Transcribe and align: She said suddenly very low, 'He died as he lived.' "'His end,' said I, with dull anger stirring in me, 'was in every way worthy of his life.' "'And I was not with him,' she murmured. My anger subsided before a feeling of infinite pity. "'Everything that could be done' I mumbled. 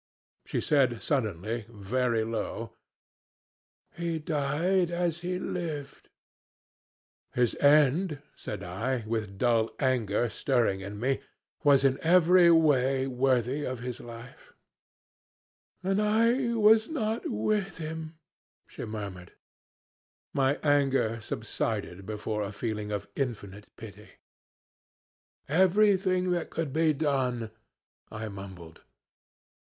She 0.47 0.61
said 0.61 0.99
suddenly 1.03 1.67
very 1.69 2.23
low, 2.23 2.73
'He 3.93 4.17
died 4.17 4.89
as 4.89 5.19
he 5.19 5.37
lived.' 5.37 6.09
"'His 7.35 7.53
end,' 7.57 8.19
said 8.35 8.63
I, 8.63 9.03
with 9.05 9.37
dull 9.37 9.69
anger 9.79 10.27
stirring 10.27 10.81
in 10.81 10.99
me, 10.99 11.19
'was 11.63 11.83
in 11.85 11.99
every 12.01 12.49
way 12.49 13.05
worthy 13.05 13.63
of 13.63 13.81
his 13.81 13.99
life.' 13.99 14.53
"'And 15.83 16.01
I 16.01 16.55
was 16.55 16.89
not 16.89 17.29
with 17.29 17.77
him,' 17.77 18.15
she 18.65 18.85
murmured. 18.85 19.33
My 20.33 20.55
anger 20.63 21.21
subsided 21.21 22.07
before 22.07 22.41
a 22.41 22.51
feeling 22.51 22.91
of 22.91 23.07
infinite 23.15 23.69
pity. 23.77 24.09
"'Everything 25.47 26.31
that 26.31 26.49
could 26.49 26.73
be 26.73 26.91
done' 26.91 27.51
I 28.11 28.29
mumbled. 28.29 28.81